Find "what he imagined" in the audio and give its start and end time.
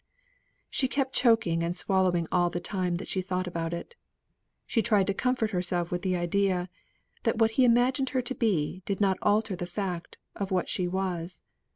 7.37-8.09